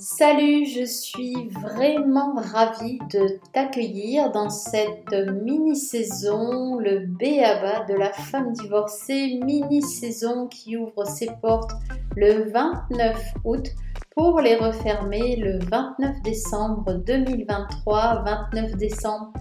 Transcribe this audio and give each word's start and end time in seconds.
Salut, 0.00 0.64
je 0.64 0.84
suis 0.84 1.48
vraiment 1.48 2.34
ravie 2.36 3.00
de 3.10 3.40
t'accueillir 3.52 4.30
dans 4.30 4.48
cette 4.48 5.12
mini-saison, 5.42 6.78
le 6.78 7.00
BABA 7.00 7.84
de 7.88 7.94
la 7.94 8.12
femme 8.12 8.52
divorcée, 8.52 9.40
mini-saison 9.44 10.46
qui 10.46 10.76
ouvre 10.76 11.04
ses 11.04 11.30
portes 11.42 11.72
le 12.14 12.48
29 12.48 13.34
août 13.44 13.66
pour 14.14 14.40
les 14.40 14.54
refermer 14.54 15.34
le 15.34 15.58
29 15.68 16.22
décembre 16.22 16.94
2023, 17.04 18.22
29 18.52 18.76
décembre 18.76 19.32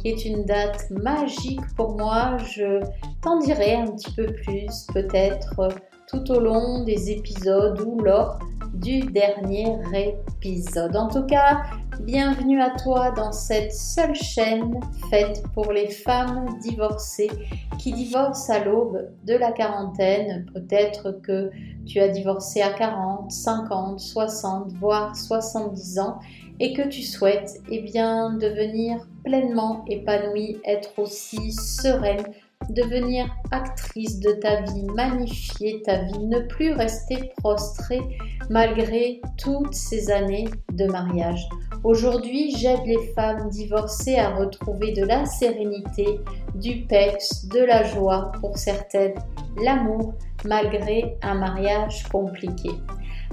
qui 0.00 0.10
est 0.10 0.24
une 0.24 0.44
date 0.44 0.90
magique 0.90 1.66
pour 1.76 1.96
moi. 1.96 2.36
Je 2.38 2.80
t'en 3.20 3.38
dirai 3.40 3.74
un 3.74 3.86
petit 3.88 4.12
peu 4.12 4.26
plus 4.26 4.86
peut-être 4.92 5.68
tout 6.06 6.30
au 6.30 6.38
long 6.38 6.84
des 6.84 7.10
épisodes 7.10 7.80
ou 7.80 8.00
lors 8.00 8.38
dernier 8.84 9.78
épisode. 9.94 10.94
En 10.94 11.08
tout 11.08 11.24
cas, 11.24 11.62
bienvenue 12.02 12.60
à 12.60 12.70
toi 12.70 13.12
dans 13.12 13.32
cette 13.32 13.72
seule 13.72 14.14
chaîne 14.14 14.78
faite 15.08 15.42
pour 15.54 15.72
les 15.72 15.88
femmes 15.88 16.58
divorcées 16.60 17.30
qui 17.78 17.92
divorcent 17.92 18.50
à 18.50 18.62
l'aube 18.62 19.10
de 19.24 19.34
la 19.34 19.52
quarantaine. 19.52 20.44
Peut-être 20.52 21.12
que 21.22 21.50
tu 21.86 21.98
as 22.00 22.08
divorcé 22.08 22.60
à 22.60 22.74
40, 22.74 23.30
50, 23.30 24.00
60, 24.00 24.72
voire 24.74 25.16
70 25.16 25.98
ans 26.00 26.18
et 26.60 26.74
que 26.74 26.86
tu 26.86 27.02
souhaites 27.02 27.62
eh 27.70 27.80
bien, 27.80 28.34
devenir 28.34 28.98
pleinement 29.24 29.82
épanouie, 29.88 30.60
être 30.66 30.98
aussi 30.98 31.52
sereine, 31.52 32.22
devenir 32.70 33.26
actrice 33.50 34.20
de 34.20 34.32
ta 34.32 34.62
vie, 34.62 34.84
magnifier 34.94 35.82
ta 35.82 36.02
vie, 36.02 36.26
ne 36.26 36.40
plus 36.40 36.72
rester 36.72 37.32
prostrée 37.36 38.02
malgré 38.50 39.20
toutes 39.38 39.74
ces 39.74 40.10
années 40.10 40.48
de 40.72 40.86
mariage. 40.86 41.48
Aujourd'hui, 41.82 42.54
j'aide 42.56 42.84
les 42.86 43.12
femmes 43.14 43.48
divorcées 43.50 44.18
à 44.18 44.34
retrouver 44.34 44.92
de 44.92 45.04
la 45.04 45.26
sérénité, 45.26 46.20
du 46.54 46.86
peps, 46.86 47.46
de 47.48 47.60
la 47.60 47.82
joie, 47.84 48.32
pour 48.40 48.56
certaines, 48.56 49.14
l'amour, 49.62 50.14
malgré 50.44 51.16
un 51.22 51.34
mariage 51.34 52.04
compliqué. 52.04 52.70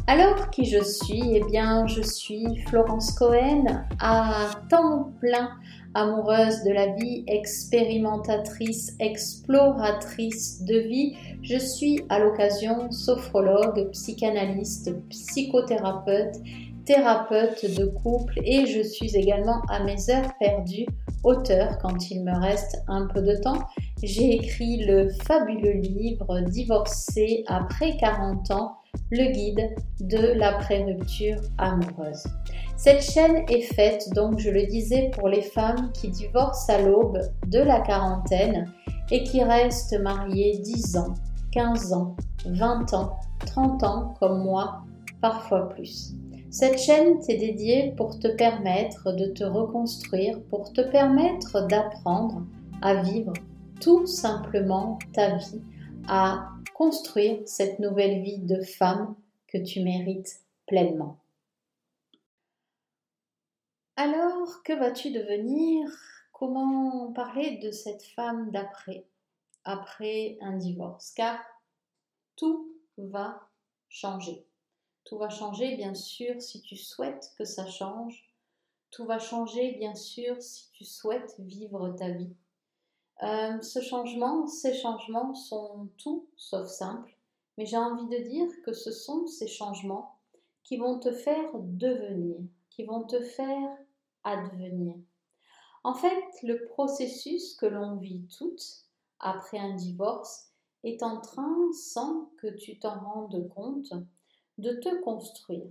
Alors, 0.07 0.49
qui 0.49 0.66
je 0.66 0.83
suis? 0.83 1.35
Eh 1.35 1.43
bien, 1.43 1.85
je 1.88 2.01
suis 2.01 2.63
Florence 2.67 3.11
Cohen, 3.11 3.85
à 3.99 4.49
temps 4.69 5.11
plein 5.19 5.51
amoureuse 5.94 6.64
de 6.64 6.72
la 6.72 6.88
vie, 6.88 7.23
expérimentatrice, 7.28 8.95
exploratrice 9.00 10.64
de 10.64 10.78
vie. 10.78 11.16
Je 11.44 11.58
suis 11.58 12.02
à 12.09 12.20
l'occasion 12.20 12.92
sophrologue, 12.92 13.89
psychanalyste, 13.92 14.94
psychothérapeute, 15.09 16.38
thérapeute 16.85 17.65
de 17.77 17.85
couple 17.85 18.39
et 18.43 18.65
je 18.65 18.81
suis 18.81 19.15
également 19.15 19.61
à 19.69 19.83
mes 19.83 20.09
heures 20.09 20.31
perdues 20.39 20.85
auteur 21.23 21.77
quand 21.79 22.09
il 22.09 22.23
me 22.23 22.38
reste 22.39 22.77
un 22.88 23.07
peu 23.07 23.21
de 23.21 23.35
temps. 23.35 23.67
J'ai 24.01 24.35
écrit 24.35 24.83
le 24.85 25.09
fabuleux 25.09 25.79
livre 25.79 26.41
Divorcé 26.41 27.43
après 27.47 27.97
40 27.97 28.51
ans 28.51 28.77
le 29.09 29.31
guide 29.31 29.75
de 29.99 30.33
la 30.38 30.53
pré-rupture 30.53 31.39
amoureuse. 31.57 32.23
Cette 32.77 33.01
chaîne 33.01 33.45
est 33.49 33.73
faite, 33.73 34.09
donc 34.16 34.39
je 34.39 34.49
le 34.49 34.66
disais, 34.66 35.11
pour 35.13 35.29
les 35.29 35.41
femmes 35.41 35.91
qui 35.93 36.09
divorcent 36.09 36.69
à 36.69 36.81
l'aube 36.81 37.19
de 37.47 37.59
la 37.59 37.79
quarantaine 37.81 38.71
et 39.11 39.23
qui 39.23 39.43
restent 39.43 39.99
mariées 39.99 40.57
10 40.63 40.97
ans, 40.97 41.13
15 41.51 41.93
ans, 41.93 42.16
20 42.45 42.93
ans, 42.93 43.19
30 43.45 43.83
ans 43.83 44.13
comme 44.19 44.43
moi, 44.43 44.81
parfois 45.21 45.69
plus. 45.69 46.16
Cette 46.52 46.80
chaîne 46.80 47.21
t'est 47.21 47.38
dédiée 47.38 47.94
pour 47.95 48.19
te 48.19 48.27
permettre 48.27 49.13
de 49.13 49.27
te 49.27 49.45
reconstruire, 49.45 50.44
pour 50.49 50.73
te 50.73 50.81
permettre 50.81 51.66
d'apprendre 51.66 52.45
à 52.81 53.01
vivre 53.01 53.31
tout 53.79 54.06
simplement 54.06 55.00
ta 55.13 55.38
vie, 55.38 55.62
à 56.09 56.50
construire 56.73 57.39
cette 57.45 57.79
nouvelle 57.79 58.22
vie 58.22 58.39
de 58.39 58.62
femme 58.62 59.16
que 59.47 59.59
tu 59.59 59.81
mérites 59.81 60.41
pleinement. 60.67 61.19
Alors, 63.95 64.62
que 64.63 64.73
vas-tu 64.73 65.12
devenir? 65.12 65.89
Comment 66.33 67.13
parler 67.13 67.59
de 67.63 67.72
cette 67.72 68.03
femme 68.03 68.51
d'après, 68.51 69.06
après 69.63 70.38
un 70.41 70.57
divorce? 70.57 71.13
Car 71.16 71.39
tout 72.35 72.75
va 72.97 73.39
changer. 73.88 74.45
Tout 75.11 75.17
va 75.17 75.27
changer, 75.27 75.75
bien 75.75 75.94
sûr, 75.94 76.41
si 76.41 76.61
tu 76.61 76.77
souhaites 76.77 77.33
que 77.38 77.44
ça 77.44 77.67
change. 77.67 78.23
Tout 78.91 79.03
va 79.03 79.19
changer, 79.19 79.73
bien 79.73 79.94
sûr, 79.94 80.41
si 80.41 80.72
tu 80.72 80.85
souhaites 80.85 81.35
vivre 81.38 81.89
ta 81.89 82.11
vie. 82.11 82.33
Euh, 83.21 83.61
ce 83.61 83.81
changement, 83.81 84.47
ces 84.47 84.73
changements 84.73 85.33
sont 85.33 85.89
tout 85.97 86.29
sauf 86.38 86.66
simples, 86.66 87.13
mais 87.57 87.66
j'ai 87.66 87.75
envie 87.75 88.07
de 88.07 88.23
dire 88.23 88.47
que 88.63 88.71
ce 88.71 88.89
sont 88.89 89.27
ces 89.27 89.50
changements 89.50 90.17
qui 90.63 90.77
vont 90.77 90.97
te 90.97 91.11
faire 91.11 91.50
devenir, 91.55 92.38
qui 92.69 92.85
vont 92.85 93.03
te 93.03 93.19
faire 93.19 93.77
advenir. 94.23 94.95
En 95.83 95.94
fait, 95.94 96.23
le 96.41 96.63
processus 96.67 97.55
que 97.55 97.66
l'on 97.66 97.97
vit 97.97 98.25
toutes 98.38 98.85
après 99.19 99.59
un 99.59 99.75
divorce 99.75 100.53
est 100.85 101.03
en 101.03 101.19
train, 101.19 101.69
sans 101.73 102.31
que 102.38 102.47
tu 102.47 102.79
t'en 102.79 102.97
rendes 102.97 103.50
compte, 103.50 103.91
de 104.61 104.73
te 104.73 105.01
construire. 105.01 105.67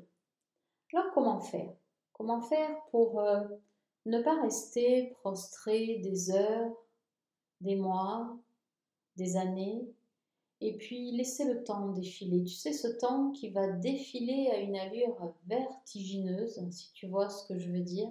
Alors 0.93 1.13
comment 1.15 1.41
faire? 1.41 1.73
Comment 2.13 2.43
faire 2.43 2.77
pour 2.91 3.21
euh, 3.21 3.41
ne 4.07 4.21
pas 4.21 4.43
rester 4.43 5.15
prostré 5.21 5.99
des 6.03 6.31
heures, 6.33 6.73
des 7.61 7.77
mois, 7.77 8.37
des 9.17 9.37
années, 9.37 9.89
et 10.61 10.77
puis 10.77 11.13
laisser 11.13 11.45
le 11.45 11.63
temps 11.63 11.89
défiler? 11.91 12.45
Tu 12.45 12.55
sais, 12.55 12.73
ce 12.73 12.89
temps 12.89 13.31
qui 13.31 13.51
va 13.51 13.69
défiler 13.69 14.51
à 14.53 14.59
une 14.59 14.77
allure 14.77 15.33
vertigineuse, 15.47 16.61
si 16.71 16.93
tu 16.93 17.07
vois 17.07 17.31
ce 17.31 17.47
que 17.47 17.59
je 17.59 17.71
veux 17.71 17.81
dire. 17.81 18.11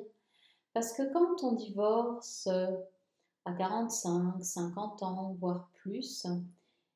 Parce 0.73 0.93
que 0.93 1.11
quand 1.11 1.43
on 1.43 1.53
divorce 1.53 2.47
euh, 2.47 2.71
à 3.45 3.53
45, 3.53 4.41
50 4.41 5.03
ans, 5.03 5.35
voire 5.39 5.69
plus, 5.73 6.25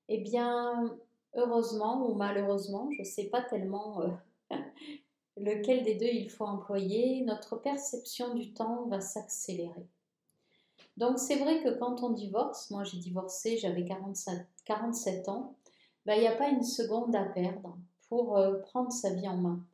eh 0.08 0.20
bien, 0.20 0.98
heureusement 1.36 2.08
ou 2.08 2.16
malheureusement, 2.16 2.90
je 2.92 3.02
ne 3.02 3.08
sais 3.08 3.26
pas 3.26 3.42
tellement 3.42 4.02
euh, 4.02 4.10
lequel 5.38 5.84
des 5.84 5.96
deux 5.96 6.06
il 6.06 6.30
faut 6.30 6.46
employer, 6.46 7.24
notre 7.24 7.58
perception 7.58 8.34
du 8.34 8.54
temps 8.54 8.88
va 8.88 9.02
s'accélérer. 9.02 9.88
Donc 10.98 11.18
c'est 11.18 11.38
vrai 11.38 11.64
que 11.64 11.78
quand 11.80 12.04
on 12.04 12.12
divorce, 12.12 12.70
moi 12.70 12.84
j'ai 12.84 12.98
divorcé, 12.98 13.58
j'avais 13.58 13.86
47, 13.86 15.30
ans, 15.30 15.56
ben, 16.06 16.16
il 16.16 16.22
n'y 16.22 16.28
a 16.28 16.36
pas 16.36 16.50
une 16.50 16.64
seconde 16.64 17.16
à 17.16 17.24
perdre 17.24 17.78
pour 18.10 18.38
euh, 18.38 18.60
prendre 18.60 18.92
sa 18.92 19.12
vie 19.12 19.28
en 19.28 19.38
main, 19.38 19.66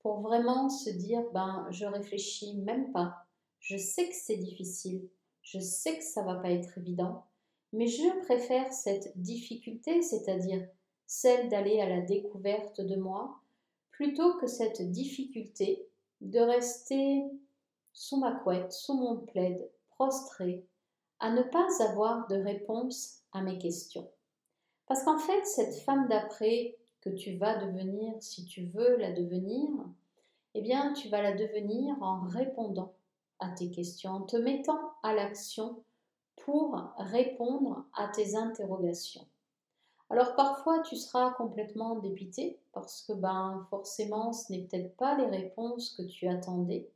pour 0.00 0.20
vraiment 0.20 0.68
se 0.68 0.90
dire, 0.90 1.22
ben 1.32 1.66
je 1.70 1.84
réfléchis 1.84 2.56
même 2.56 2.90
pas, 2.90 3.26
je 3.60 3.76
sais 3.76 4.08
que 4.08 4.14
c'est 4.14 4.38
difficile, 4.38 5.08
je 5.42 5.60
sais 5.60 5.98
que 5.98 6.04
ça 6.04 6.22
va 6.22 6.34
pas 6.34 6.50
être 6.50 6.78
évident, 6.78 7.24
mais 7.72 7.86
je 7.86 8.24
préfère 8.24 8.72
cette 8.72 9.16
difficulté, 9.20 10.02
c'est-à-dire 10.02 10.66
celle 11.06 11.48
d'aller 11.48 11.80
à 11.80 11.88
la 11.88 12.00
découverte 12.00 12.80
de 12.80 12.96
moi, 12.96 13.40
plutôt 13.90 14.34
que 14.38 14.46
cette 14.46 14.90
difficulté 14.90 15.88
de 16.20 16.40
rester 16.40 17.24
sous 17.92 18.18
ma 18.18 18.32
couette, 18.32 18.72
sous 18.72 18.94
mon 18.94 19.18
plaid, 19.18 19.58
prostrée, 19.90 20.66
à 21.20 21.30
ne 21.30 21.42
pas 21.42 21.66
avoir 21.88 22.26
de 22.28 22.36
réponse 22.36 23.22
à 23.32 23.40
mes 23.40 23.58
questions. 23.58 24.10
Parce 24.86 25.02
qu'en 25.02 25.18
fait, 25.18 25.44
cette 25.46 25.74
femme 25.76 26.08
d'après 26.08 26.76
que 27.00 27.10
tu 27.10 27.36
vas 27.36 27.56
devenir, 27.64 28.14
si 28.20 28.44
tu 28.44 28.66
veux 28.66 28.96
la 28.96 29.12
devenir, 29.12 29.68
eh 30.54 30.60
bien, 30.60 30.92
tu 30.92 31.08
vas 31.08 31.22
la 31.22 31.32
devenir 31.32 31.94
en 32.02 32.20
répondant 32.20 32.92
à 33.38 33.50
tes 33.50 33.70
questions, 33.70 34.10
en 34.10 34.22
te 34.22 34.36
mettant 34.36 34.92
à 35.02 35.14
l'action 35.14 35.82
pour 36.36 36.80
répondre 36.98 37.84
à 37.94 38.08
tes 38.08 38.36
interrogations. 38.36 39.26
Alors 40.10 40.36
parfois 40.36 40.80
tu 40.80 40.96
seras 40.96 41.32
complètement 41.32 41.96
dépité 41.96 42.58
parce 42.72 43.02
que 43.02 43.12
ben 43.12 43.66
forcément 43.70 44.32
ce 44.32 44.52
n'est 44.52 44.62
peut-être 44.62 44.96
pas 44.96 45.16
les 45.16 45.26
réponses 45.26 45.90
que 45.90 46.02
tu 46.02 46.28
attendais. 46.28 46.88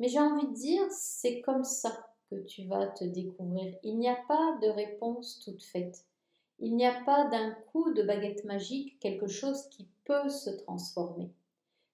Mais 0.00 0.08
j'ai 0.08 0.20
envie 0.20 0.48
de 0.48 0.54
dire 0.54 0.84
c'est 0.90 1.40
comme 1.40 1.64
ça 1.64 2.12
tu 2.40 2.64
vas 2.64 2.86
te 2.86 3.04
découvrir. 3.04 3.74
Il 3.82 3.98
n'y 3.98 4.08
a 4.08 4.16
pas 4.28 4.58
de 4.62 4.68
réponse 4.68 5.40
toute 5.40 5.62
faite. 5.62 6.04
Il 6.58 6.76
n'y 6.76 6.86
a 6.86 7.02
pas 7.04 7.28
d'un 7.28 7.52
coup 7.72 7.92
de 7.92 8.02
baguette 8.02 8.44
magique 8.44 8.98
quelque 9.00 9.26
chose 9.26 9.68
qui 9.70 9.88
peut 10.04 10.28
se 10.28 10.50
transformer. 10.50 11.30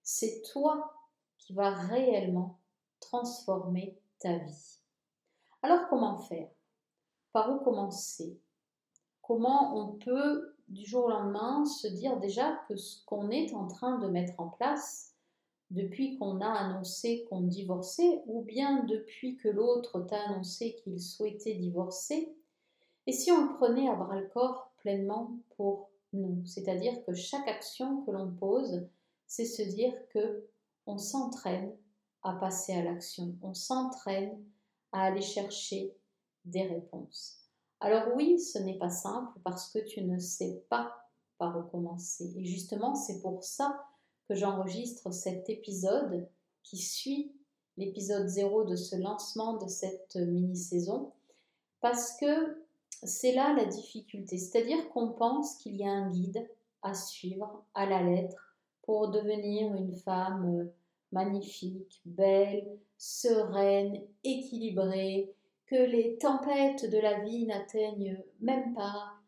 C'est 0.03 0.43
toi 0.53 0.95
qui 1.39 1.53
vas 1.55 1.71
réellement 1.71 2.59
transformer 3.01 3.97
ta 4.19 4.37
vie. 4.37 4.79
Alors 5.63 5.89
comment 5.89 6.19
faire? 6.19 6.49
Par 7.33 7.51
où 7.53 7.59
commencer? 7.65 8.39
Comment 9.29 9.77
on 9.77 9.89
peut 9.99 10.55
du 10.69 10.87
jour 10.87 11.05
au 11.05 11.11
lendemain 11.11 11.67
se 11.67 11.87
dire 11.87 12.19
déjà 12.19 12.63
que 12.67 12.77
ce 12.77 13.05
qu'on 13.05 13.29
est 13.29 13.53
en 13.53 13.69
train 13.69 13.99
de 13.99 14.09
mettre 14.09 14.33
en 14.41 14.49
place 14.49 15.15
depuis 15.71 16.17
qu'on 16.17 16.41
a 16.41 16.49
annoncé 16.49 17.27
qu'on 17.29 17.43
divorçait, 17.43 18.23
ou 18.25 18.41
bien 18.41 18.85
depuis 18.85 19.37
que 19.37 19.51
l'autre 19.51 20.01
t'a 20.01 20.31
annoncé 20.31 20.77
qu'il 20.77 20.99
souhaitait 20.99 21.57
divorcer, 21.57 22.35
et 23.07 23.13
si 23.13 23.31
on 23.31 23.49
le 23.49 23.55
prenait 23.59 23.91
à 23.91 23.97
bras 23.97 24.19
le 24.19 24.29
corps 24.29 24.73
pleinement 24.79 25.37
pour 25.59 25.91
nous, 26.15 26.43
c'est-à-dire 26.47 27.05
que 27.05 27.13
chaque 27.13 27.49
action 27.49 28.01
que 28.07 28.11
l'on 28.11 28.31
pose, 28.31 28.89
c'est 29.27 29.45
se 29.45 29.61
dire 29.61 29.93
que 30.09 30.47
on 30.87 30.97
s'entraîne 30.97 31.77
à 32.23 32.33
passer 32.33 32.73
à 32.73 32.83
l'action, 32.83 33.37
on 33.43 33.53
s'entraîne 33.53 34.43
à 34.93 35.03
aller 35.03 35.21
chercher 35.21 35.95
des 36.47 36.63
réponses. 36.63 37.38
Alors 37.81 38.15
oui, 38.17 38.41
ce 38.41 38.59
n'est 38.59 38.79
pas 38.79 38.91
simple 38.91 39.39
parce 39.45 39.71
que 39.71 39.79
tu 39.79 40.03
ne 40.03 40.19
sais 40.19 40.63
pas 40.69 41.09
par 41.39 41.55
recommencer. 41.55 42.33
Et 42.37 42.45
justement, 42.45 42.95
c'est 42.95 43.21
pour 43.21 43.45
ça 43.45 43.85
que 44.29 44.35
j'enregistre 44.35 45.13
cet 45.13 45.49
épisode 45.49 46.29
qui 46.63 46.77
suit 46.77 47.33
l'épisode 47.77 48.27
0 48.27 48.65
de 48.65 48.77
ce 48.77 48.97
lancement 48.97 49.57
de 49.57 49.69
cette 49.69 50.17
mini-saison, 50.17 51.13
parce 51.81 52.17
que 52.19 52.65
c'est 53.05 53.33
là 53.33 53.55
la 53.55 53.65
difficulté, 53.65 54.37
c'est-à-dire 54.37 54.89
qu'on 54.91 55.11
pense 55.11 55.55
qu'il 55.57 55.77
y 55.77 55.85
a 55.85 55.91
un 55.91 56.11
guide 56.11 56.49
à 56.83 56.95
suivre 56.95 57.65
à 57.75 57.87
la 57.87 58.03
lettre 58.03 58.57
pour 58.83 59.11
devenir 59.11 59.73
une 59.75 59.95
femme 59.95 60.69
magnifique, 61.13 62.01
belle, 62.05 62.79
sereine, 62.99 64.03
équilibrée, 64.25 65.33
que 65.71 65.77
les 65.77 66.19
tempêtes 66.19 66.89
de 66.91 66.99
la 66.99 67.21
vie 67.21 67.47
n'atteignent 67.47 68.23
même 68.41 68.75
pas 68.75 69.19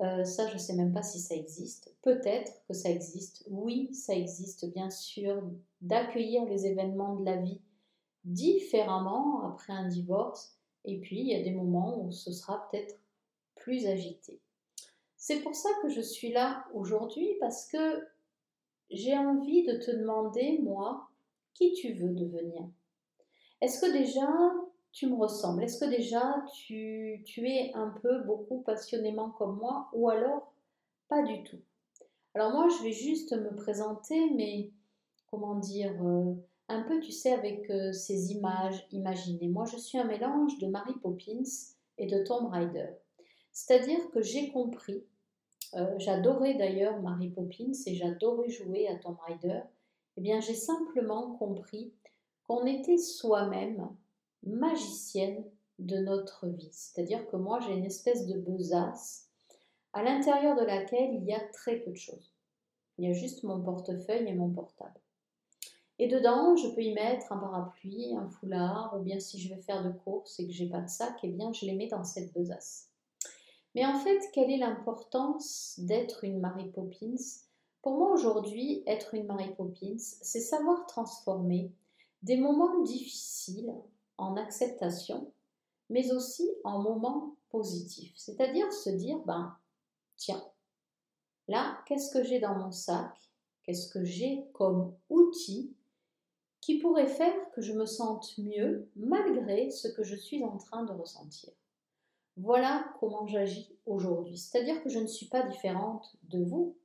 euh, 0.00 0.22
ça, 0.22 0.46
je 0.46 0.54
ne 0.54 0.58
sais 0.58 0.74
même 0.74 0.92
pas 0.92 1.02
si 1.02 1.18
ça 1.18 1.34
existe. 1.34 1.92
Peut-être 2.02 2.52
que 2.68 2.74
ça 2.74 2.88
existe. 2.88 3.44
Oui, 3.50 3.92
ça 3.92 4.14
existe, 4.14 4.72
bien 4.72 4.90
sûr, 4.90 5.42
d'accueillir 5.80 6.44
les 6.44 6.66
événements 6.66 7.16
de 7.16 7.24
la 7.24 7.36
vie 7.36 7.60
différemment 8.24 9.42
après 9.42 9.72
un 9.72 9.88
divorce. 9.88 10.56
Et 10.84 11.00
puis, 11.00 11.20
il 11.20 11.26
y 11.26 11.34
a 11.34 11.42
des 11.42 11.50
moments 11.50 12.00
où 12.00 12.12
ce 12.12 12.32
sera 12.32 12.68
peut-être 12.70 12.96
plus 13.56 13.86
agité. 13.86 14.40
C'est 15.16 15.40
pour 15.40 15.56
ça 15.56 15.68
que 15.82 15.88
je 15.88 16.00
suis 16.00 16.32
là 16.32 16.64
aujourd'hui, 16.74 17.34
parce 17.40 17.66
que 17.66 18.06
j'ai 18.90 19.18
envie 19.18 19.64
de 19.64 19.78
te 19.78 19.90
demander, 19.90 20.60
moi, 20.62 21.08
qui 21.54 21.72
tu 21.72 21.92
veux 21.94 22.14
devenir. 22.14 22.68
Est-ce 23.60 23.80
que 23.80 23.92
déjà 23.92 24.28
tu 24.92 25.06
me 25.06 25.16
ressembles 25.16 25.62
Est-ce 25.62 25.84
que 25.84 25.90
déjà 25.90 26.42
tu, 26.52 27.22
es 27.38 27.72
un 27.74 27.94
peu 28.02 28.22
beaucoup 28.22 28.60
passionnément 28.62 29.30
comme 29.30 29.58
moi 29.58 29.88
ou 29.92 30.08
alors 30.08 30.52
pas 31.08 31.22
du 31.22 31.42
tout? 31.44 31.60
Alors 32.34 32.52
moi 32.52 32.68
je 32.68 32.82
vais 32.84 32.92
juste 32.92 33.32
me 33.32 33.54
présenter 33.54 34.30
mais 34.34 34.70
comment 35.30 35.56
dire 35.56 35.94
euh, 36.04 36.34
un 36.68 36.82
peu 36.82 37.00
tu 37.00 37.12
sais 37.12 37.32
avec 37.32 37.68
euh, 37.70 37.92
ces 37.92 38.32
images 38.32 38.86
imaginées. 38.92 39.48
Moi 39.48 39.64
je 39.64 39.76
suis 39.76 39.98
un 39.98 40.04
mélange 40.04 40.58
de 40.58 40.66
Mary 40.66 40.94
Poppins 41.02 41.42
et 41.96 42.06
de 42.06 42.22
Tomb 42.24 42.48
Raider. 42.50 42.88
C'est-à-dire 43.52 44.10
que 44.10 44.22
j'ai 44.22 44.50
compris, 44.50 45.04
euh, 45.74 45.94
j'adorais 45.98 46.54
d'ailleurs 46.54 47.00
Mary 47.00 47.30
Poppins 47.30 47.72
et 47.86 47.94
j'adorais 47.94 48.50
jouer 48.50 48.88
à 48.88 48.96
Tomb 48.96 49.18
Raider, 49.26 49.62
eh 50.16 50.20
bien 50.20 50.40
j'ai 50.40 50.54
simplement 50.54 51.36
compris 51.36 51.92
qu'on 52.46 52.64
était 52.66 52.98
soi-même 52.98 53.88
magicienne 54.48 55.44
de 55.78 55.98
notre 55.98 56.48
vie. 56.48 56.70
C'est-à-dire 56.72 57.26
que 57.28 57.36
moi, 57.36 57.60
j'ai 57.60 57.72
une 57.72 57.84
espèce 57.84 58.26
de 58.26 58.38
besace 58.38 59.28
à 59.92 60.02
l'intérieur 60.02 60.56
de 60.56 60.64
laquelle 60.64 61.14
il 61.14 61.24
y 61.24 61.32
a 61.32 61.40
très 61.52 61.76
peu 61.76 61.90
de 61.90 61.96
choses. 61.96 62.32
Il 62.98 63.04
y 63.04 63.10
a 63.10 63.12
juste 63.12 63.44
mon 63.44 63.60
portefeuille 63.60 64.28
et 64.28 64.34
mon 64.34 64.50
portable. 64.50 65.00
Et 66.00 66.08
dedans, 66.08 66.56
je 66.56 66.68
peux 66.68 66.82
y 66.82 66.92
mettre 66.92 67.32
un 67.32 67.38
parapluie, 67.38 68.14
un 68.16 68.28
foulard, 68.28 68.94
ou 68.96 69.02
bien 69.02 69.18
si 69.18 69.40
je 69.40 69.52
vais 69.52 69.60
faire 69.60 69.82
de 69.82 69.90
courses 69.90 70.38
et 70.38 70.46
que 70.46 70.52
j'ai 70.52 70.68
pas 70.68 70.80
de 70.80 70.88
sac, 70.88 71.18
eh 71.22 71.28
bien 71.28 71.52
je 71.52 71.66
les 71.66 71.74
mets 71.74 71.88
dans 71.88 72.04
cette 72.04 72.32
besace. 72.32 72.88
Mais 73.74 73.84
en 73.84 73.98
fait, 73.98 74.20
quelle 74.32 74.50
est 74.50 74.58
l'importance 74.58 75.74
d'être 75.78 76.24
une 76.24 76.40
Mary 76.40 76.70
Poppins? 76.70 77.16
Pour 77.82 77.96
moi 77.96 78.12
aujourd'hui, 78.12 78.82
être 78.86 79.14
une 79.14 79.26
Mary 79.26 79.54
Poppins, 79.54 79.98
c'est 79.98 80.40
savoir 80.40 80.86
transformer 80.86 81.72
des 82.22 82.36
moments 82.36 82.82
difficiles 82.82 83.74
en 84.18 84.36
acceptation, 84.36 85.32
mais 85.88 86.12
aussi 86.12 86.50
en 86.64 86.82
moment 86.82 87.36
positif. 87.50 88.12
C'est-à-dire 88.16 88.70
se 88.72 88.90
dire, 88.90 89.18
ben, 89.20 89.56
tiens, 90.16 90.44
là, 91.46 91.78
qu'est-ce 91.86 92.12
que 92.12 92.22
j'ai 92.22 92.40
dans 92.40 92.54
mon 92.54 92.72
sac? 92.72 93.14
Qu'est-ce 93.62 93.92
que 93.92 94.04
j'ai 94.04 94.46
comme 94.52 94.94
outil 95.08 95.74
qui 96.60 96.78
pourrait 96.78 97.06
faire 97.06 97.50
que 97.52 97.60
je 97.60 97.72
me 97.72 97.86
sente 97.86 98.36
mieux 98.38 98.88
malgré 98.96 99.70
ce 99.70 99.88
que 99.88 100.02
je 100.02 100.16
suis 100.16 100.44
en 100.44 100.56
train 100.56 100.84
de 100.84 100.92
ressentir? 100.92 101.52
Voilà 102.36 102.84
comment 103.00 103.26
j'agis 103.26 103.76
aujourd'hui. 103.84 104.38
C'est-à-dire 104.38 104.82
que 104.82 104.88
je 104.88 104.98
ne 105.00 105.06
suis 105.06 105.26
pas 105.26 105.42
différente 105.42 106.16
de 106.24 106.42
vous. 106.42 106.76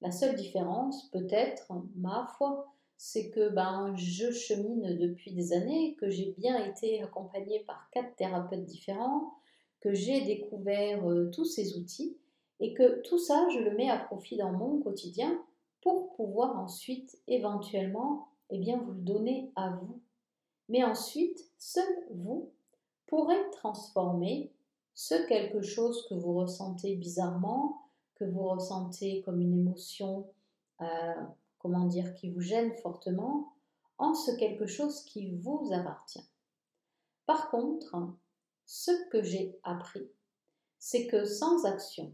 La 0.00 0.12
seule 0.12 0.36
différence, 0.36 1.10
peut-être, 1.10 1.72
ma 1.96 2.26
foi, 2.38 2.73
c'est 3.06 3.28
que 3.28 3.50
ben, 3.50 3.94
je 3.98 4.30
chemine 4.30 4.96
depuis 4.96 5.34
des 5.34 5.52
années, 5.52 5.94
que 6.00 6.08
j'ai 6.08 6.34
bien 6.38 6.64
été 6.64 7.02
accompagnée 7.02 7.60
par 7.60 7.90
quatre 7.90 8.16
thérapeutes 8.16 8.64
différents, 8.64 9.34
que 9.80 9.92
j'ai 9.92 10.22
découvert 10.22 11.06
euh, 11.06 11.30
tous 11.30 11.44
ces 11.44 11.76
outils 11.76 12.16
et 12.60 12.72
que 12.72 13.02
tout 13.02 13.18
ça, 13.18 13.46
je 13.52 13.58
le 13.58 13.76
mets 13.76 13.90
à 13.90 13.98
profit 13.98 14.38
dans 14.38 14.52
mon 14.52 14.80
quotidien 14.80 15.38
pour 15.82 16.14
pouvoir 16.14 16.58
ensuite 16.58 17.18
éventuellement 17.28 18.28
eh 18.48 18.56
bien, 18.56 18.78
vous 18.78 18.92
le 18.92 19.02
donner 19.02 19.52
à 19.54 19.68
vous. 19.68 20.00
Mais 20.70 20.82
ensuite, 20.82 21.38
seul 21.58 21.84
vous 22.10 22.52
pourrez 23.06 23.50
transformer 23.52 24.50
ce 24.94 25.26
quelque 25.28 25.60
chose 25.60 26.06
que 26.08 26.14
vous 26.14 26.32
ressentez 26.32 26.96
bizarrement, 26.96 27.82
que 28.14 28.24
vous 28.24 28.48
ressentez 28.48 29.20
comme 29.26 29.42
une 29.42 29.52
émotion 29.52 30.26
euh, 30.80 31.14
comment 31.64 31.86
dire, 31.86 32.12
qui 32.12 32.28
vous 32.28 32.42
gêne 32.42 32.74
fortement, 32.82 33.54
en 33.96 34.12
ce 34.12 34.32
quelque 34.32 34.66
chose 34.66 35.02
qui 35.04 35.34
vous 35.36 35.70
appartient. 35.72 36.28
Par 37.24 37.48
contre, 37.48 37.96
ce 38.66 38.90
que 39.08 39.22
j'ai 39.22 39.58
appris, 39.62 40.06
c'est 40.78 41.06
que 41.06 41.24
sans 41.24 41.64
action, 41.64 42.12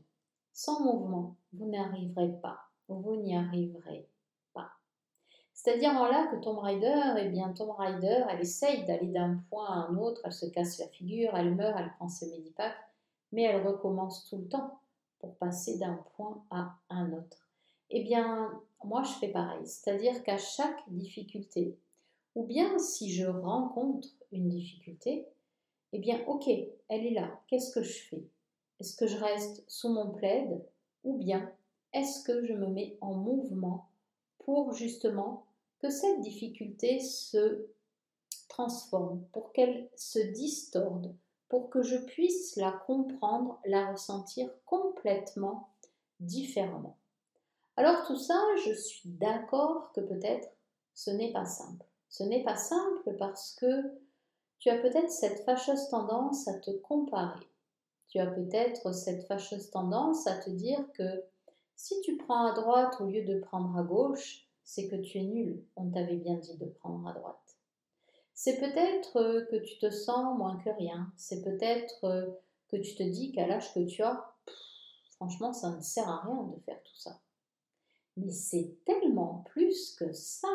sans 0.53 0.85
mouvement, 0.85 1.35
vous 1.53 1.69
n'arriverez 1.69 2.31
pas, 2.41 2.61
vous 2.87 3.17
n'y 3.17 3.37
arriverez 3.37 4.09
pas. 4.53 4.71
C'est-à-dire 5.53 5.95
là 5.95 6.29
que 6.29 6.37
Tomb 6.37 6.61
Raider, 6.61 7.15
eh 7.19 7.29
bien 7.29 7.53
Tomb 7.53 7.73
Raider, 7.73 8.25
elle 8.31 8.43
essaye 8.43 8.87
d'aller 8.87 9.09
d'un 9.09 9.43
point 9.51 9.67
à 9.67 9.89
un 9.89 9.97
autre, 9.97 10.21
elle 10.23 10.33
se 10.33 10.47
casse 10.47 10.79
la 10.79 10.87
figure, 10.87 11.33
elle 11.35 11.57
meurt, 11.57 11.75
elle 11.77 11.93
prend 11.97 12.09
ses 12.09 12.31
médipacs, 12.31 12.79
mais 13.33 13.43
elle 13.43 13.67
recommence 13.67 14.29
tout 14.29 14.37
le 14.37 14.49
temps 14.49 14.79
pour 15.19 15.35
passer 15.39 15.77
d'un 15.77 15.99
point 16.15 16.45
à 16.53 16.77
un 16.89 17.13
autre. 17.13 17.49
Eh 17.91 18.05
bien, 18.05 18.63
moi, 18.85 19.03
je 19.03 19.13
fais 19.13 19.29
pareil. 19.29 19.67
C'est-à-dire 19.67 20.23
qu'à 20.23 20.39
chaque 20.39 20.83
difficulté, 20.89 21.77
ou 22.35 22.45
bien 22.45 22.79
si 22.79 23.13
je 23.13 23.27
rencontre 23.27 24.09
une 24.33 24.49
difficulté, 24.49 25.27
eh 25.93 25.99
bien, 25.99 26.21
ok, 26.27 26.49
elle 26.49 27.07
est 27.07 27.15
là. 27.15 27.41
Qu'est-ce 27.49 27.73
que 27.73 27.83
je 27.83 27.99
fais? 28.03 28.23
Est-ce 28.79 28.97
que 28.97 29.07
je 29.07 29.17
reste 29.17 29.65
sous 29.69 29.89
mon 29.89 30.11
plaid? 30.11 30.63
Ou 31.05 31.17
bien 31.19 31.53
est-ce 31.93 32.23
que 32.23 32.45
je 32.45 32.53
me 32.53 32.69
mets 32.69 32.97
en 33.01 33.15
mouvement 33.15 33.89
pour 34.39 34.73
justement 34.73 35.45
que 35.81 35.91
cette 35.91 36.21
difficulté 36.21 37.01
se 37.01 37.67
transforme, 38.49 39.25
pour 39.33 39.53
qu'elle 39.53 39.89
se 39.97 40.19
distorde, 40.19 41.15
pour 41.49 41.71
que 41.71 41.83
je 41.83 41.97
puisse 41.97 42.57
la 42.57 42.73
comprendre, 42.87 43.59
la 43.65 43.91
ressentir 43.91 44.51
complètement 44.67 45.69
différemment? 46.21 46.97
Alors 47.81 48.07
tout 48.07 48.19
ça, 48.19 48.39
je 48.67 48.75
suis 48.75 49.09
d'accord 49.09 49.91
que 49.95 50.03
peut-être 50.03 50.51
ce 50.93 51.11
n'est 51.11 51.33
pas 51.33 51.47
simple. 51.47 51.87
Ce 52.11 52.23
n'est 52.23 52.45
pas 52.45 52.57
simple 52.59 53.17
parce 53.19 53.55
que 53.55 53.99
tu 54.59 54.69
as 54.69 54.77
peut-être 54.77 55.11
cette 55.11 55.43
fâcheuse 55.47 55.89
tendance 55.89 56.47
à 56.47 56.59
te 56.59 56.73
comparer. 56.73 57.49
Tu 58.09 58.19
as 58.19 58.27
peut-être 58.27 58.93
cette 58.93 59.27
fâcheuse 59.27 59.71
tendance 59.71 60.27
à 60.27 60.37
te 60.37 60.51
dire 60.51 60.85
que 60.93 61.25
si 61.75 61.99
tu 62.03 62.19
prends 62.19 62.49
à 62.49 62.53
droite 62.53 63.01
au 63.01 63.07
lieu 63.07 63.25
de 63.25 63.41
prendre 63.41 63.75
à 63.75 63.83
gauche, 63.83 64.47
c'est 64.63 64.87
que 64.87 64.97
tu 64.97 65.17
es 65.17 65.23
nul. 65.23 65.65
On 65.75 65.89
t'avait 65.89 66.17
bien 66.17 66.35
dit 66.35 66.59
de 66.59 66.67
prendre 66.67 67.09
à 67.09 67.15
droite. 67.15 67.57
C'est 68.35 68.59
peut-être 68.59 69.47
que 69.51 69.57
tu 69.57 69.79
te 69.79 69.89
sens 69.89 70.37
moins 70.37 70.59
que 70.59 70.69
rien. 70.69 71.11
C'est 71.17 71.41
peut-être 71.43 72.37
que 72.69 72.77
tu 72.77 72.95
te 72.95 73.05
dis 73.05 73.33
qu'à 73.33 73.47
l'âge 73.47 73.73
que 73.73 73.87
tu 73.87 74.03
as, 74.03 74.35
franchement, 75.13 75.55
ça 75.55 75.71
ne 75.71 75.81
sert 75.81 76.11
à 76.11 76.21
rien 76.21 76.43
de 76.43 76.61
faire 76.61 76.83
tout 76.83 76.97
ça. 76.97 77.19
Mais 78.21 78.31
c'est 78.31 78.77
tellement 78.85 79.45
plus 79.51 79.95
que 79.97 80.13
ça. 80.13 80.49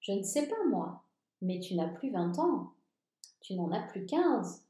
Je 0.00 0.12
ne 0.12 0.22
sais 0.22 0.46
pas 0.48 0.64
moi, 0.68 1.04
mais 1.40 1.60
tu 1.60 1.74
n'as 1.74 1.88
plus 1.88 2.10
20 2.10 2.38
ans, 2.38 2.72
tu 3.40 3.54
n'en 3.54 3.70
as 3.72 3.82
plus 3.82 4.06
15, 4.06 4.64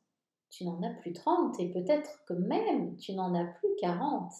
tu 0.51 0.65
n'en 0.65 0.83
as 0.83 0.95
plus 0.95 1.13
30 1.13 1.59
et 1.61 1.71
peut-être 1.71 2.25
que 2.27 2.35
même 2.35 2.97
tu 2.97 3.13
n'en 3.15 3.35
as 3.35 3.45
plus 3.45 3.75
40. 3.79 4.33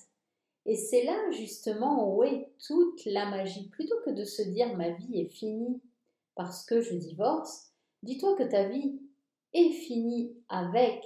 Et 0.67 0.77
c'est 0.77 1.05
là 1.05 1.31
justement 1.31 2.15
où 2.15 2.23
est 2.23 2.53
toute 2.67 3.05
la 3.07 3.31
magie. 3.31 3.69
Plutôt 3.69 3.97
que 4.05 4.11
de 4.11 4.25
se 4.25 4.43
dire 4.43 4.77
ma 4.77 4.91
vie 4.91 5.21
est 5.21 5.29
finie 5.29 5.81
parce 6.35 6.65
que 6.65 6.81
je 6.81 6.95
divorce, 6.95 7.73
dis-toi 8.03 8.37
que 8.37 8.43
ta 8.45 8.69
vie 8.69 9.01
est 9.55 9.71
finie 9.71 10.35
avec 10.49 11.03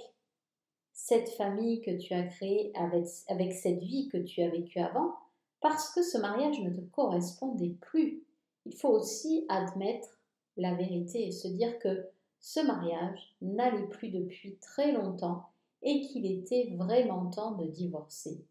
cette 0.91 1.29
famille 1.29 1.81
que 1.81 1.97
tu 1.97 2.13
as 2.13 2.23
créée, 2.23 2.71
avec, 2.75 3.05
avec 3.27 3.53
cette 3.53 3.79
vie 3.79 4.09
que 4.09 4.17
tu 4.17 4.41
as 4.41 4.49
vécue 4.49 4.79
avant, 4.79 5.15
parce 5.63 5.91
que 5.91 6.03
ce 6.03 6.17
mariage 6.17 6.59
ne 6.59 6.69
te 6.69 6.81
correspondait 6.91 7.77
plus. 7.79 8.21
Il 8.65 8.75
faut 8.75 8.89
aussi 8.89 9.45
admettre 9.47 10.19
la 10.57 10.75
vérité 10.75 11.25
et 11.25 11.31
se 11.31 11.47
dire 11.47 11.79
que 11.79 12.05
ce 12.41 12.59
mariage 12.59 13.33
n'allait 13.41 13.87
plus 13.87 14.09
depuis 14.09 14.57
très 14.57 14.91
longtemps 14.91 15.45
et 15.81 16.01
qu'il 16.01 16.25
était 16.25 16.75
vraiment 16.77 17.29
temps 17.29 17.53
de 17.53 17.65
divorcer. 17.65 18.45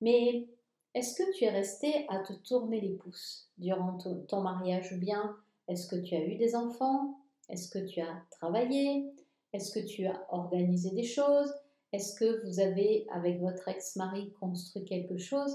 Mais 0.00 0.48
est-ce 0.94 1.14
que 1.16 1.32
tu 1.32 1.44
es 1.44 1.50
resté 1.50 2.06
à 2.08 2.18
te 2.18 2.32
tourner 2.32 2.80
les 2.80 2.94
pouces 2.94 3.48
durant 3.58 3.96
ton 4.26 4.40
mariage 4.40 4.92
ou 4.92 4.98
bien 4.98 5.36
est-ce 5.68 5.86
que 5.86 6.02
tu 6.02 6.16
as 6.16 6.24
eu 6.26 6.34
des 6.34 6.56
enfants? 6.56 7.20
Est-ce 7.50 7.68
que 7.70 7.86
tu 7.86 8.00
as 8.00 8.20
travaillé? 8.32 9.06
Est-ce 9.52 9.72
que 9.72 9.86
tu 9.86 10.06
as 10.06 10.26
organisé 10.30 10.90
des 10.90 11.04
choses? 11.04 11.54
Est-ce 11.92 12.18
que 12.18 12.44
vous 12.44 12.58
avez, 12.58 13.06
avec 13.12 13.40
votre 13.40 13.68
ex-mari, 13.68 14.32
construit 14.40 14.84
quelque 14.84 15.18
chose? 15.18 15.54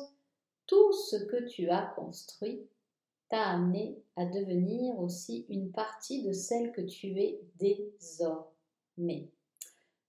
Tout 0.68 0.92
ce 0.94 1.16
que 1.16 1.48
tu 1.48 1.70
as 1.70 1.94
construit 1.96 2.62
t'a 3.30 3.44
amené 3.44 3.98
à 4.16 4.26
devenir 4.26 5.00
aussi 5.00 5.46
une 5.50 5.72
partie 5.72 6.24
de 6.24 6.32
celle 6.32 6.72
que 6.72 6.82
tu 6.82 7.20
es 7.20 7.42
désormais. 7.60 9.30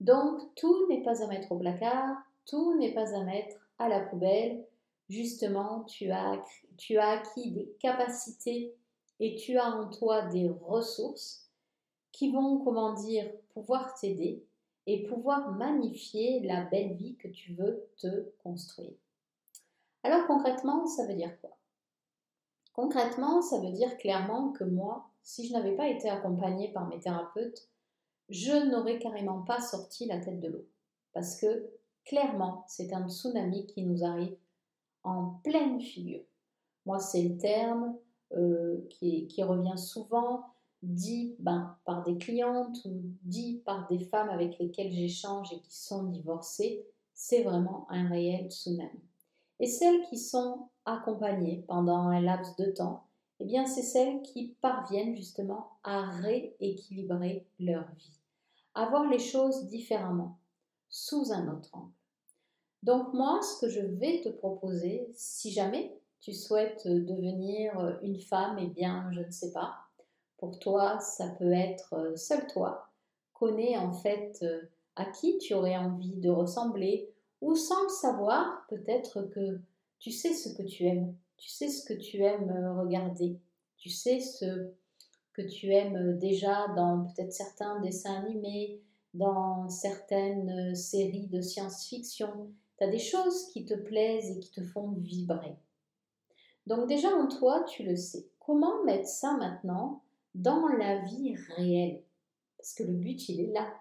Donc, 0.00 0.40
tout 0.54 0.86
n'est 0.88 1.02
pas 1.02 1.22
à 1.22 1.26
mettre 1.26 1.52
au 1.52 1.58
placard, 1.58 2.16
tout 2.44 2.76
n'est 2.78 2.94
pas 2.94 3.14
à 3.14 3.24
mettre 3.24 3.56
à 3.78 3.88
la 3.88 4.00
poubelle. 4.00 4.64
Justement, 5.08 5.84
tu 5.84 6.10
as, 6.10 6.42
tu 6.76 6.98
as 6.98 7.20
acquis 7.20 7.50
des 7.50 7.68
capacités 7.80 8.74
et 9.20 9.34
tu 9.34 9.56
as 9.56 9.66
en 9.66 9.90
toi 9.90 10.26
des 10.26 10.48
ressources 10.48 11.48
qui 12.12 12.30
vont, 12.30 12.58
comment 12.58 12.94
dire, 12.94 13.30
pouvoir 13.54 13.94
t'aider 13.94 14.44
et 14.86 15.04
pouvoir 15.04 15.52
magnifier 15.52 16.40
la 16.40 16.62
belle 16.64 16.94
vie 16.94 17.16
que 17.16 17.28
tu 17.28 17.54
veux 17.54 17.84
te 17.96 18.30
construire. 18.42 18.96
Alors 20.02 20.26
concrètement, 20.26 20.87
ça 20.87 21.07
veut 21.07 21.14
dire 21.14 21.38
quoi? 21.40 21.57
Concrètement, 22.75 23.43
ça 23.43 23.59
veut 23.61 23.73
dire 23.73 23.97
clairement 23.99 24.52
que 24.52 24.64
moi, 24.64 25.11
si 25.23 25.47
je 25.47 25.52
n'avais 25.52 25.75
pas 25.75 25.88
été 25.88 26.09
accompagnée 26.09 26.73
par 26.73 26.87
mes 26.87 27.00
thérapeutes, 27.00 27.69
je 28.28 28.71
n'aurais 28.71 28.99
carrément 28.99 29.43
pas 29.43 29.61
sorti 29.61 30.07
la 30.07 30.19
tête 30.19 30.40
de 30.40 30.49
l'eau. 30.49 30.67
Parce 31.12 31.40
que 31.40 31.71
clairement, 32.05 32.64
c'est 32.69 32.93
un 32.93 33.09
tsunami 33.09 33.67
qui 33.67 33.83
nous 33.83 34.05
arrive 34.05 34.37
en 35.02 35.40
pleine 35.43 35.81
figure. 35.81 36.25
Moi, 36.87 36.99
c'est 36.99 37.23
le 37.23 37.37
terme 37.37 37.97
euh, 38.37 38.87
qui, 38.90 39.43
revient 39.43 39.78
souvent, 39.78 40.47
dit 40.83 41.35
ben, 41.38 41.76
par 41.85 42.05
des 42.05 42.17
clientes 42.19 42.78
ou 42.85 43.00
dit 43.23 43.62
par 43.64 43.88
des 43.88 43.99
femmes 43.99 44.28
avec 44.28 44.59
lesquelles 44.59 44.93
j'échange 44.93 45.52
et 45.52 45.61
qui 45.61 45.76
sont 45.76 46.05
divorcées, 46.05 46.87
c'est 47.14 47.43
vraiment 47.43 47.87
un 47.90 48.09
réel 48.09 48.50
tsunami. 48.50 49.07
Et 49.60 49.66
celles 49.66 50.02
qui 50.08 50.18
sont 50.18 50.68
accompagnées 50.84 51.64
pendant 51.66 52.08
un 52.08 52.20
laps 52.20 52.56
de 52.56 52.70
temps, 52.70 53.04
eh 53.40 53.44
bien 53.44 53.66
c'est 53.66 53.82
celles 53.82 54.22
qui 54.22 54.56
parviennent 54.60 55.14
justement 55.14 55.70
à 55.84 56.10
rééquilibrer 56.10 57.46
leur 57.58 57.84
vie, 57.96 58.18
à 58.74 58.88
voir 58.88 59.08
les 59.08 59.18
choses 59.18 59.66
différemment, 59.66 60.38
sous 60.88 61.32
un 61.32 61.48
autre 61.48 61.70
angle. 61.74 61.92
Donc 62.82 63.12
moi, 63.12 63.40
ce 63.42 63.60
que 63.60 63.70
je 63.70 63.80
vais 63.80 64.20
te 64.22 64.28
proposer, 64.28 65.08
si 65.12 65.50
jamais 65.50 66.00
tu 66.20 66.32
souhaites 66.32 66.86
devenir 66.86 67.98
une 68.02 68.20
femme, 68.20 68.58
eh 68.60 68.66
bien 68.66 69.10
je 69.12 69.20
ne 69.20 69.30
sais 69.30 69.52
pas, 69.52 69.74
pour 70.38 70.58
toi 70.58 70.98
ça 71.00 71.28
peut 71.38 71.52
être 71.52 72.16
seul 72.16 72.46
toi, 72.46 72.88
connais 73.34 73.76
en 73.76 73.92
fait 73.92 74.44
à 74.96 75.04
qui 75.04 75.38
tu 75.38 75.54
aurais 75.54 75.76
envie 75.76 76.16
de 76.16 76.30
ressembler, 76.30 77.12
ou 77.40 77.54
sans 77.54 77.88
savoir, 77.88 78.66
peut-être 78.68 79.23
que 79.23 79.61
tu 79.99 80.11
sais 80.11 80.35
ce 80.35 80.50
que 80.50 80.62
tu 80.62 80.85
aimes, 80.85 81.14
tu 81.37 81.49
sais 81.49 81.68
ce 81.68 81.85
que 81.85 81.95
tu 81.95 82.23
aimes 82.23 82.52
regarder, 82.78 83.38
tu 83.76 83.90
sais 83.90 84.21
ce 84.21 84.73
que 85.33 85.42
tu 85.42 85.73
aimes 85.73 86.18
déjà 86.18 86.68
dans 86.76 87.04
peut-être 87.04 87.33
certains 87.33 87.80
dessins 87.80 88.25
animés, 88.25 88.80
dans 89.14 89.68
certaines 89.68 90.75
séries 90.75 91.28
de 91.28 91.40
science-fiction. 91.40 92.50
Tu 92.76 92.85
as 92.85 92.88
des 92.88 92.99
choses 92.99 93.47
qui 93.52 93.64
te 93.64 93.75
plaisent 93.75 94.30
et 94.30 94.40
qui 94.40 94.50
te 94.50 94.62
font 94.62 94.90
vibrer. 94.99 95.57
Donc 96.66 96.88
déjà 96.88 97.09
en 97.09 97.28
toi, 97.28 97.64
tu 97.64 97.83
le 97.85 97.97
sais. 97.97 98.26
Comment 98.40 98.85
mettre 98.85 99.09
ça 99.09 99.33
maintenant 99.35 100.02
dans 100.35 100.68
la 100.68 101.02
vie 101.04 101.37
réelle? 101.57 102.02
Parce 102.59 102.75
que 102.75 102.83
le 102.83 102.92
but, 102.92 103.28
il 103.28 103.40
est 103.40 103.52
là. 103.52 103.73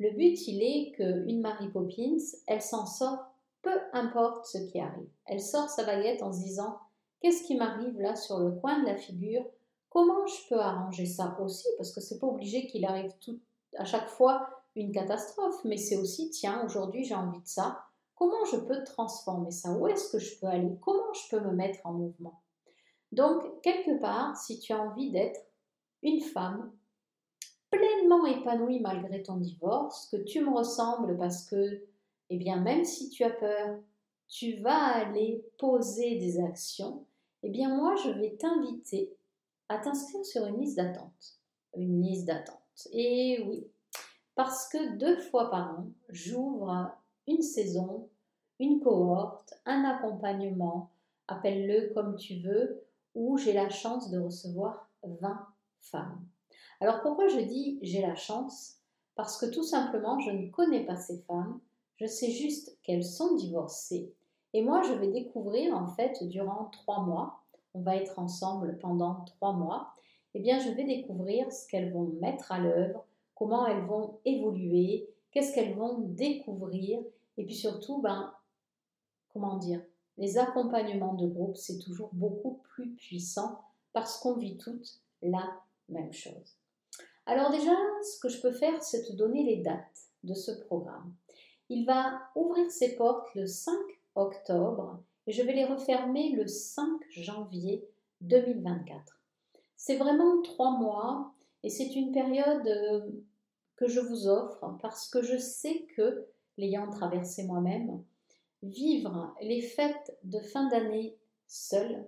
Le 0.00 0.10
but, 0.10 0.46
il 0.48 0.62
est 0.62 0.92
qu'une 0.92 1.40
Mary 1.40 1.68
Poppins, 1.68 2.16
elle 2.46 2.62
s'en 2.62 2.86
sort 2.86 3.18
peu 3.62 3.80
importe 3.92 4.46
ce 4.46 4.58
qui 4.58 4.78
arrive. 4.78 5.08
Elle 5.24 5.40
sort 5.40 5.70
sa 5.70 5.84
baguette 5.84 6.22
en 6.22 6.32
se 6.32 6.40
disant 6.40 6.78
Qu'est-ce 7.20 7.44
qui 7.44 7.56
m'arrive 7.56 7.98
là 7.98 8.14
sur 8.14 8.38
le 8.38 8.52
coin 8.52 8.80
de 8.80 8.86
la 8.86 8.96
figure? 8.96 9.44
Comment 9.88 10.26
je 10.26 10.48
peux 10.48 10.60
arranger 10.60 11.06
ça 11.06 11.38
aussi? 11.40 11.66
Parce 11.78 11.92
que 11.92 12.00
c'est 12.00 12.18
pas 12.18 12.26
obligé 12.26 12.66
qu'il 12.66 12.84
arrive 12.84 13.10
à 13.78 13.84
chaque 13.84 14.08
fois 14.08 14.46
une 14.76 14.92
catastrophe, 14.92 15.64
mais 15.64 15.78
c'est 15.78 15.96
aussi 15.96 16.28
Tiens, 16.30 16.62
aujourd'hui 16.66 17.04
j'ai 17.04 17.14
envie 17.14 17.40
de 17.40 17.46
ça. 17.46 17.84
Comment 18.14 18.44
je 18.44 18.56
peux 18.56 18.84
transformer 18.84 19.50
ça? 19.50 19.72
Où 19.72 19.88
est-ce 19.88 20.12
que 20.12 20.18
je 20.18 20.38
peux 20.38 20.46
aller? 20.46 20.76
Comment 20.82 21.12
je 21.14 21.30
peux 21.30 21.42
me 21.42 21.52
mettre 21.52 21.78
en 21.84 21.92
mouvement? 21.92 22.42
Donc, 23.12 23.42
quelque 23.62 24.00
part, 24.00 24.36
si 24.36 24.58
tu 24.58 24.72
as 24.72 24.80
envie 24.80 25.10
d'être 25.10 25.40
une 26.02 26.20
femme 26.20 26.72
pleinement 27.76 28.26
épanouie 28.26 28.80
malgré 28.80 29.22
ton 29.22 29.36
divorce, 29.36 30.08
que 30.10 30.16
tu 30.16 30.44
me 30.44 30.50
ressembles 30.50 31.16
parce 31.16 31.44
que, 31.46 31.82
eh 32.30 32.36
bien, 32.36 32.60
même 32.60 32.84
si 32.84 33.10
tu 33.10 33.24
as 33.24 33.30
peur, 33.30 33.78
tu 34.28 34.56
vas 34.56 34.96
aller 34.96 35.44
poser 35.58 36.16
des 36.16 36.40
actions, 36.40 37.04
eh 37.42 37.50
bien, 37.50 37.74
moi, 37.74 37.94
je 37.96 38.10
vais 38.10 38.36
t'inviter 38.36 39.14
à 39.68 39.78
t'inscrire 39.78 40.24
sur 40.24 40.46
une 40.46 40.60
liste 40.60 40.76
d'attente. 40.76 41.40
Une 41.76 42.02
liste 42.02 42.26
d'attente. 42.26 42.88
Et 42.92 43.44
oui, 43.46 43.66
parce 44.34 44.68
que 44.68 44.96
deux 44.96 45.18
fois 45.18 45.50
par 45.50 45.78
an, 45.78 45.86
j'ouvre 46.08 46.90
une 47.26 47.42
saison, 47.42 48.08
une 48.58 48.80
cohorte, 48.80 49.54
un 49.66 49.84
accompagnement, 49.84 50.90
appelle-le 51.28 51.92
comme 51.94 52.16
tu 52.16 52.40
veux, 52.40 52.82
où 53.14 53.36
j'ai 53.38 53.52
la 53.52 53.68
chance 53.70 54.10
de 54.10 54.18
recevoir 54.18 54.88
20 55.02 55.46
femmes. 55.80 56.26
Alors 56.80 57.00
pourquoi 57.02 57.28
je 57.28 57.40
dis 57.40 57.78
j'ai 57.82 58.02
la 58.02 58.14
chance? 58.14 58.78
Parce 59.16 59.38
que 59.38 59.46
tout 59.46 59.62
simplement, 59.62 60.18
je 60.20 60.30
ne 60.30 60.50
connais 60.50 60.84
pas 60.84 60.96
ces 60.96 61.18
femmes, 61.22 61.60
je 61.96 62.06
sais 62.06 62.30
juste 62.30 62.76
qu'elles 62.82 63.04
sont 63.04 63.36
divorcées. 63.36 64.12
Et 64.52 64.62
moi, 64.62 64.82
je 64.82 64.92
vais 64.92 65.08
découvrir 65.08 65.76
en 65.76 65.88
fait 65.88 66.22
durant 66.24 66.66
trois 66.66 67.00
mois, 67.00 67.40
on 67.74 67.80
va 67.80 67.96
être 67.96 68.18
ensemble 68.18 68.78
pendant 68.78 69.24
trois 69.24 69.52
mois, 69.52 69.94
eh 70.34 70.40
bien 70.40 70.58
je 70.58 70.70
vais 70.70 70.84
découvrir 70.84 71.50
ce 71.52 71.68
qu'elles 71.68 71.92
vont 71.92 72.12
mettre 72.20 72.52
à 72.52 72.58
l'œuvre, 72.58 73.04
comment 73.34 73.66
elles 73.66 73.84
vont 73.84 74.18
évoluer, 74.24 75.08
qu'est-ce 75.30 75.54
qu'elles 75.54 75.74
vont 75.74 75.98
découvrir, 75.98 77.00
et 77.36 77.44
puis 77.44 77.54
surtout, 77.54 78.00
ben, 78.00 78.32
comment 79.32 79.56
dire, 79.56 79.82
les 80.18 80.38
accompagnements 80.38 81.14
de 81.14 81.26
groupe, 81.26 81.56
c'est 81.56 81.78
toujours 81.78 82.10
beaucoup 82.12 82.60
plus 82.62 82.90
puissant 82.90 83.60
parce 83.92 84.18
qu'on 84.18 84.34
vit 84.34 84.56
toutes 84.56 85.00
la 85.22 85.44
même 85.88 86.12
chose. 86.12 86.56
Alors 87.26 87.50
déjà, 87.50 87.74
ce 88.02 88.20
que 88.20 88.28
je 88.28 88.40
peux 88.40 88.52
faire, 88.52 88.82
c'est 88.82 89.02
te 89.02 89.12
donner 89.12 89.44
les 89.44 89.62
dates 89.62 90.10
de 90.24 90.34
ce 90.34 90.52
programme. 90.52 91.14
Il 91.68 91.86
va 91.86 92.20
ouvrir 92.34 92.70
ses 92.70 92.96
portes 92.96 93.34
le 93.34 93.46
5 93.46 93.72
octobre 94.14 95.02
et 95.26 95.32
je 95.32 95.42
vais 95.42 95.54
les 95.54 95.64
refermer 95.64 96.30
le 96.30 96.46
5 96.46 96.86
janvier 97.10 97.88
2024. 98.20 99.18
C'est 99.76 99.96
vraiment 99.96 100.42
trois 100.42 100.78
mois 100.78 101.32
et 101.62 101.70
c'est 101.70 101.94
une 101.94 102.12
période 102.12 102.66
euh, 102.66 103.10
que 103.76 103.88
je 103.88 104.00
vous 104.00 104.28
offre 104.28 104.76
parce 104.82 105.08
que 105.08 105.22
je 105.22 105.38
sais 105.38 105.86
que, 105.96 106.26
l'ayant 106.58 106.88
traversé 106.90 107.44
moi-même, 107.44 108.04
vivre 108.62 109.34
les 109.40 109.60
fêtes 109.60 110.16
de 110.24 110.40
fin 110.40 110.68
d'année 110.68 111.16
seul, 111.46 112.06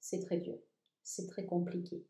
c'est 0.00 0.20
très 0.20 0.38
dur, 0.38 0.58
c'est 1.02 1.26
très 1.26 1.44
compliqué. 1.44 2.04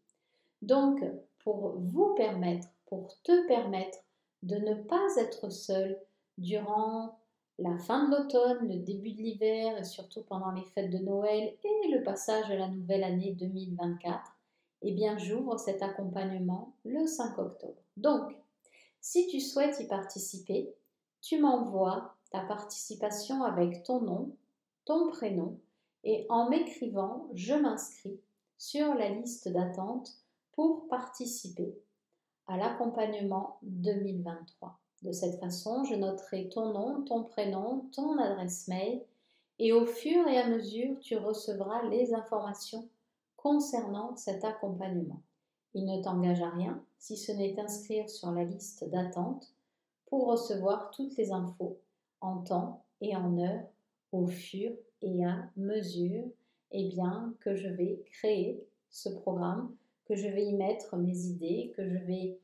Donc, 0.61 1.03
pour 1.49 1.79
vous 1.79 2.15
permettre, 2.15 2.69
pour 2.85 3.09
te 3.23 3.47
permettre 3.47 3.97
de 4.43 4.57
ne 4.57 4.75
pas 4.75 5.17
être 5.17 5.49
seul 5.49 5.99
durant 6.37 7.19
la 7.59 7.79
fin 7.79 8.07
de 8.07 8.15
l'automne, 8.15 8.69
le 8.69 8.77
début 8.81 9.13
de 9.13 9.23
l'hiver 9.23 9.79
et 9.79 9.85
surtout 9.85 10.23
pendant 10.25 10.51
les 10.51 10.65
fêtes 10.75 10.91
de 10.91 10.99
Noël 10.99 11.55
et 11.65 11.89
le 11.91 12.03
passage 12.03 12.51
à 12.51 12.55
la 12.55 12.69
nouvelle 12.69 13.03
année 13.03 13.33
2024, 13.33 14.21
eh 14.83 14.93
bien 14.93 15.17
j'ouvre 15.17 15.59
cet 15.59 15.83
accompagnement 15.83 16.75
le 16.85 17.07
5 17.07 17.39
octobre. 17.39 17.81
Donc, 17.97 18.37
si 19.01 19.27
tu 19.29 19.41
souhaites 19.41 19.81
y 19.81 19.87
participer, 19.87 20.75
tu 21.23 21.41
m'envoies 21.41 22.15
ta 22.31 22.41
participation 22.41 23.43
avec 23.43 23.85
ton 23.85 24.03
nom, 24.03 24.37
ton 24.85 25.09
prénom 25.09 25.59
Et 26.05 26.27
en 26.29 26.51
m'écrivant, 26.51 27.27
je 27.33 27.55
m'inscris 27.55 28.21
sur 28.59 28.93
la 28.93 29.09
liste 29.09 29.49
d'attente 29.49 30.13
pour 30.59 30.89
participer 30.89 31.73
à 32.49 32.57
l'accompagnement 32.57 33.61
2023. 33.63 34.77
De 35.03 35.13
cette 35.13 35.39
façon, 35.39 35.85
je 35.85 35.95
noterai 35.95 36.49
ton 36.49 36.73
nom, 36.73 37.03
ton 37.03 37.23
prénom, 37.23 37.89
ton 37.93 38.19
adresse 38.19 38.67
mail 38.67 39.01
et 39.61 39.73
au 39.73 39.87
fur 39.87 40.27
et 40.27 40.37
à 40.37 40.49
mesure, 40.49 40.99
tu 40.99 41.17
recevras 41.17 41.85
les 41.91 42.13
informations 42.13 42.89
concernant 43.37 44.17
cet 44.17 44.43
accompagnement. 44.45 45.23
Il 45.75 45.85
ne 45.85 46.03
t'engage 46.03 46.43
à 46.43 46.51
rien 46.51 46.83
si 46.99 47.17
ce 47.17 47.31
n'est 47.31 47.55
t'inscrire 47.55 48.11
sur 48.11 48.33
la 48.33 48.43
liste 48.43 48.83
d'attente 48.91 49.55
pour 50.07 50.27
recevoir 50.27 50.91
toutes 50.91 51.17
les 51.17 51.31
infos 51.31 51.79
en 52.21 52.39
temps 52.39 52.83
et 53.01 53.15
en 53.15 53.39
heure 53.39 53.63
au 54.11 54.27
fur 54.27 54.73
et 55.03 55.25
à 55.25 55.37
mesure 55.57 56.25
eh 56.73 56.89
bien, 56.89 57.33
que 57.39 57.55
je 57.55 57.69
vais 57.69 58.03
créer 58.11 58.61
ce 58.91 59.09
programme, 59.09 59.73
que 60.09 60.17
je 60.17 60.29
vais 60.29 60.47
y 60.47 60.55
mettre 60.55 60.97
mes 60.97 61.27
idées, 61.27 61.73
que 61.77 61.87
je 61.87 61.99
vais 61.99 62.39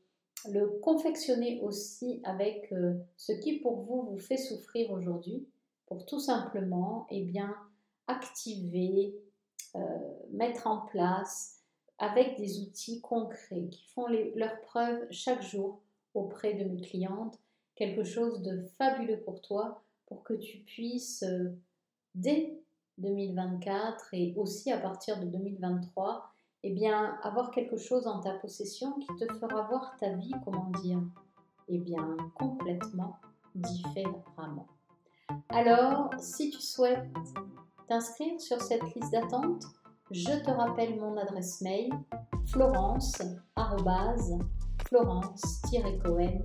le 0.49 0.67
confectionner 0.81 1.59
aussi 1.61 2.21
avec 2.23 2.71
euh, 2.71 2.93
ce 3.17 3.31
qui 3.31 3.59
pour 3.59 3.81
vous 3.81 4.03
vous 4.03 4.19
fait 4.19 4.37
souffrir 4.37 4.91
aujourd'hui, 4.91 5.47
pour 5.87 6.05
tout 6.05 6.19
simplement 6.19 7.07
eh 7.09 7.23
bien, 7.23 7.55
activer, 8.07 9.15
euh, 9.75 9.79
mettre 10.31 10.67
en 10.67 10.85
place 10.85 11.61
avec 11.97 12.37
des 12.37 12.59
outils 12.59 13.01
concrets 13.01 13.67
qui 13.71 13.85
font 13.93 14.07
leurs 14.07 14.61
preuves 14.61 15.07
chaque 15.09 15.41
jour 15.41 15.81
auprès 16.13 16.53
de 16.53 16.65
mes 16.65 16.81
clientes, 16.81 17.39
quelque 17.75 18.03
chose 18.03 18.41
de 18.41 18.63
fabuleux 18.77 19.21
pour 19.21 19.41
toi, 19.41 19.81
pour 20.05 20.23
que 20.23 20.33
tu 20.33 20.59
puisses, 20.59 21.23
euh, 21.23 21.57
dès 22.13 22.59
2024 22.99 24.13
et 24.13 24.33
aussi 24.37 24.71
à 24.71 24.77
partir 24.77 25.19
de 25.19 25.25
2023, 25.25 26.34
eh 26.67 26.71
bien, 26.71 27.15
avoir 27.21 27.51
quelque 27.51 27.77
chose 27.77 28.07
en 28.07 28.21
ta 28.21 28.31
possession 28.31 28.93
qui 28.93 29.05
te 29.17 29.31
fera 29.35 29.67
voir 29.67 29.95
ta 29.99 30.13
vie, 30.13 30.33
comment 30.43 30.71
dire, 30.81 30.99
eh 31.67 31.77
bien, 31.77 32.17
complètement 32.33 33.19
différemment. 33.53 34.65
Alors, 35.49 36.09
si 36.17 36.49
tu 36.49 36.59
souhaites 36.59 37.07
t'inscrire 37.87 38.41
sur 38.41 38.59
cette 38.59 38.81
liste 38.95 39.11
d'attente, 39.11 39.63
je 40.09 40.43
te 40.43 40.49
rappelle 40.49 40.99
mon 40.99 41.15
adresse 41.17 41.61
mail 41.61 41.91
florence 42.47 43.21
florence-cohen.fr. 44.87 46.39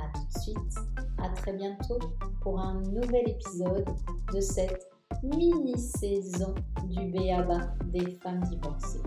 A 0.00 0.08
tout 0.14 0.26
de 0.26 0.38
suite, 0.42 0.74
à 1.22 1.28
très 1.28 1.52
bientôt 1.52 2.00
pour 2.42 2.58
un 2.58 2.82
nouvel 2.82 3.28
épisode 3.28 3.88
de 4.34 4.40
cette 4.40 4.95
mini-saison 5.34 6.54
du 6.88 7.10
BABA 7.10 7.74
des 7.86 8.10
femmes 8.22 8.42
divorcées. 8.44 9.02